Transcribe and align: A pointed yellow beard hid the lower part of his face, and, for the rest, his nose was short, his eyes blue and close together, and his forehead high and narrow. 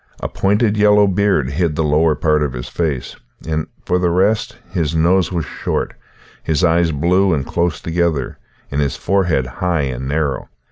A 0.19 0.27
pointed 0.27 0.77
yellow 0.77 1.05
beard 1.05 1.51
hid 1.51 1.75
the 1.75 1.83
lower 1.83 2.15
part 2.15 2.41
of 2.41 2.53
his 2.53 2.67
face, 2.67 3.17
and, 3.47 3.67
for 3.85 3.99
the 3.99 4.09
rest, 4.09 4.57
his 4.71 4.95
nose 4.95 5.31
was 5.31 5.45
short, 5.45 5.93
his 6.41 6.63
eyes 6.63 6.89
blue 6.91 7.35
and 7.35 7.45
close 7.45 7.79
together, 7.79 8.39
and 8.71 8.81
his 8.81 8.95
forehead 8.95 9.45
high 9.45 9.81
and 9.81 10.07
narrow. 10.07 10.49